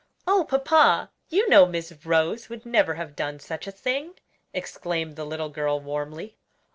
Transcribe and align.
"Oh, 0.25 0.47
papa, 0.49 1.11
you 1.29 1.47
know 1.47 1.67
Miss 1.67 1.91
Rose 2.03 2.49
would 2.49 2.65
never 2.65 2.95
have 2.95 3.15
done 3.15 3.37
such 3.39 3.67
a 3.67 3.71
thing!" 3.71 4.15
exclaimed 4.51 5.15
the 5.15 5.25
little 5.25 5.49
girl 5.49 5.79
warmly. 5.79 6.37